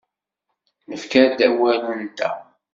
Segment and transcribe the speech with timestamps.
[0.89, 2.35] Nefka-d awal-nteɣ.